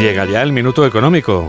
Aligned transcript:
Llega 0.00 0.26
ya 0.26 0.42
el 0.42 0.52
minuto 0.52 0.84
económico. 0.86 1.48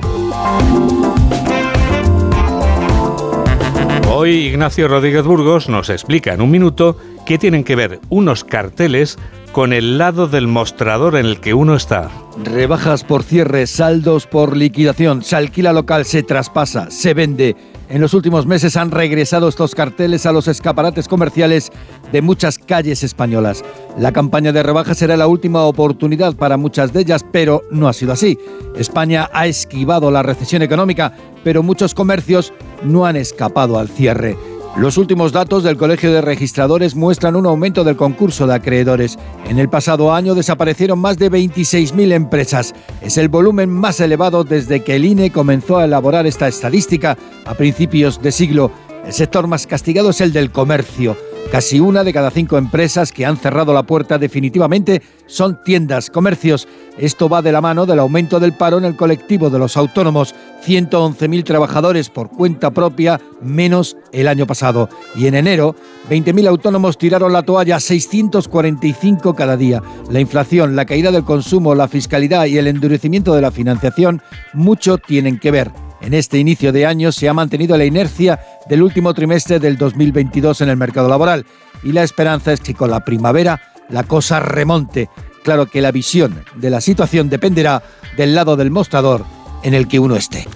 Hoy 4.09 4.31
Ignacio 4.31 4.87
Rodríguez 4.87 5.23
Burgos 5.23 5.67
nos 5.67 5.89
explica 5.89 6.33
en 6.33 6.41
un 6.41 6.51
minuto 6.51 6.97
qué 7.25 7.37
tienen 7.37 7.63
que 7.63 7.75
ver 7.75 7.99
unos 8.09 8.43
carteles 8.43 9.17
con 9.51 9.73
el 9.73 9.97
lado 9.97 10.27
del 10.27 10.47
mostrador 10.47 11.15
en 11.15 11.25
el 11.25 11.39
que 11.39 11.53
uno 11.53 11.75
está. 11.75 12.11
Rebajas 12.43 13.05
por 13.05 13.23
cierre, 13.23 13.67
saldos 13.67 14.27
por 14.27 14.55
liquidación, 14.55 15.23
se 15.23 15.37
alquila 15.37 15.71
local, 15.71 16.03
se 16.03 16.23
traspasa, 16.23 16.91
se 16.91 17.13
vende. 17.13 17.55
En 17.87 18.01
los 18.01 18.13
últimos 18.13 18.45
meses 18.45 18.75
han 18.75 18.91
regresado 18.91 19.47
estos 19.47 19.73
carteles 19.73 20.25
a 20.25 20.33
los 20.33 20.47
escaparates 20.47 21.07
comerciales 21.07 21.71
de 22.11 22.21
muchas 22.21 22.59
calles 22.59 23.03
españolas. 23.03 23.63
La 23.97 24.11
campaña 24.11 24.51
de 24.51 24.63
rebajas 24.63 24.97
será 24.97 25.15
la 25.15 25.27
última 25.27 25.63
oportunidad 25.63 26.35
para 26.35 26.57
muchas 26.57 26.91
de 26.91 27.01
ellas, 27.01 27.25
pero 27.31 27.61
no 27.71 27.87
ha 27.87 27.93
sido 27.93 28.11
así. 28.11 28.37
España 28.75 29.29
ha 29.31 29.47
esquivado 29.47 30.11
la 30.11 30.23
recesión 30.23 30.63
económica, 30.63 31.13
pero 31.43 31.63
muchos 31.63 31.93
comercios 31.93 32.51
no 32.83 33.05
han 33.05 33.15
escapado 33.15 33.79
al 33.79 33.87
cierre. 33.87 34.35
Los 34.77 34.97
últimos 34.97 35.31
datos 35.31 35.63
del 35.63 35.77
Colegio 35.77 36.11
de 36.11 36.19
Registradores 36.19 36.95
muestran 36.95 37.37
un 37.37 37.45
aumento 37.45 37.85
del 37.85 37.95
concurso 37.95 38.45
de 38.45 38.55
acreedores. 38.55 39.17
En 39.47 39.57
el 39.57 39.69
pasado 39.69 40.13
año 40.13 40.35
desaparecieron 40.35 40.99
más 40.99 41.17
de 41.17 41.31
26.000 41.31 42.11
empresas. 42.11 42.73
Es 43.01 43.17
el 43.17 43.29
volumen 43.29 43.69
más 43.69 44.01
elevado 44.01 44.43
desde 44.43 44.83
que 44.83 44.97
el 44.97 45.05
INE 45.05 45.31
comenzó 45.31 45.77
a 45.77 45.85
elaborar 45.85 46.27
esta 46.27 46.49
estadística 46.49 47.17
a 47.45 47.53
principios 47.53 48.21
de 48.21 48.33
siglo. 48.33 48.69
El 49.05 49.13
sector 49.13 49.47
más 49.47 49.65
castigado 49.65 50.09
es 50.09 50.19
el 50.19 50.33
del 50.33 50.51
comercio. 50.51 51.15
Casi 51.55 51.79
una 51.79 52.03
de 52.03 52.11
cada 52.11 52.31
cinco 52.31 52.57
empresas 52.57 53.13
que 53.13 53.25
han 53.25 53.37
cerrado 53.37 53.73
la 53.73 53.83
puerta 53.83 54.17
definitivamente 54.17 55.01
son 55.25 55.63
tiendas, 55.63 56.09
comercios. 56.09 56.67
Esto 56.97 57.29
va 57.29 57.41
de 57.41 57.53
la 57.53 57.61
mano 57.61 57.85
del 57.85 57.99
aumento 57.99 58.41
del 58.41 58.51
paro 58.51 58.77
en 58.77 58.83
el 58.83 58.97
colectivo 58.97 59.49
de 59.49 59.57
los 59.57 59.77
autónomos. 59.77 60.35
111.000 60.65 61.45
trabajadores 61.45 62.09
por 62.09 62.29
cuenta 62.29 62.71
propia, 62.71 63.21
menos 63.41 63.95
el 64.11 64.27
año 64.27 64.45
pasado. 64.45 64.89
Y 65.15 65.27
en 65.27 65.35
enero, 65.35 65.77
20.000 66.09 66.45
autónomos 66.45 66.97
tiraron 66.97 67.31
la 67.31 67.43
toalla, 67.43 67.79
645 67.79 69.33
cada 69.33 69.55
día. 69.55 69.81
La 70.09 70.19
inflación, 70.19 70.75
la 70.75 70.83
caída 70.83 71.09
del 71.09 71.23
consumo, 71.23 71.73
la 71.73 71.87
fiscalidad 71.87 72.47
y 72.47 72.57
el 72.57 72.67
endurecimiento 72.67 73.33
de 73.33 73.41
la 73.41 73.51
financiación, 73.51 74.21
mucho 74.53 74.97
tienen 74.97 75.39
que 75.39 75.51
ver. 75.51 75.84
En 76.01 76.13
este 76.13 76.37
inicio 76.37 76.71
de 76.71 76.85
año 76.85 77.11
se 77.11 77.29
ha 77.29 77.33
mantenido 77.33 77.77
la 77.77 77.85
inercia 77.85 78.39
del 78.67 78.83
último 78.83 79.13
trimestre 79.13 79.59
del 79.59 79.77
2022 79.77 80.61
en 80.61 80.69
el 80.69 80.77
mercado 80.77 81.09
laboral 81.09 81.45
y 81.83 81.91
la 81.91 82.03
esperanza 82.03 82.53
es 82.53 82.59
que 82.59 82.73
con 82.73 82.91
la 82.91 83.05
primavera 83.05 83.61
la 83.89 84.03
cosa 84.03 84.39
remonte. 84.39 85.09
Claro 85.43 85.67
que 85.67 85.81
la 85.81 85.91
visión 85.91 86.43
de 86.55 86.69
la 86.69 86.81
situación 86.81 87.29
dependerá 87.29 87.83
del 88.17 88.33
lado 88.33 88.55
del 88.55 88.71
mostrador 88.71 89.25
en 89.63 89.73
el 89.73 89.87
que 89.87 89.99
uno 89.99 90.15
esté. 90.15 90.47